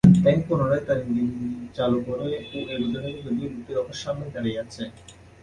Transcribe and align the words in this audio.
Tank 0.15 0.41
পুনরায় 0.47 0.83
তার 0.87 0.99
engine 1.03 1.29
চালু 1.77 1.97
করে 2.07 2.25
ও 2.49 2.57
এগোতে 2.73 2.99
থাকে 3.03 3.19
যদিও 3.25 3.47
লোকটি 3.47 3.71
তখনও 3.77 3.95
সামনে 4.03 4.25
দাড়িয়ে 4.35 4.61
ছিলেন। 4.73 4.91